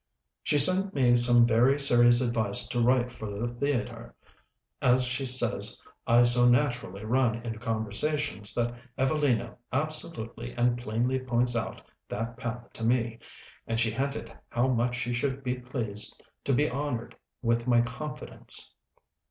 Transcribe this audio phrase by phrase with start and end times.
[0.41, 4.15] She sent me some very serious advice to write for the theatre,
[4.81, 11.55] as she says I so naturally run into conversations that 'Evelina' absolutely and plainly points
[11.55, 13.19] out that path to me;
[13.67, 18.73] and she hinted how much she should be pleased to be "honored with my confidence."